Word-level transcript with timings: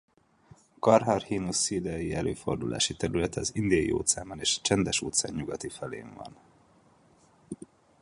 A 0.69 0.79
Carcharhinus 0.79 1.55
sealei 1.57 2.13
előfordulási 2.13 2.95
területe 2.95 3.39
az 3.39 3.51
Indiai-óceánban 3.55 4.39
és 4.39 4.57
a 4.57 4.61
Csendes-óceán 4.61 5.35
nyugati 5.35 5.69
felén 5.69 6.13
van. 6.17 6.37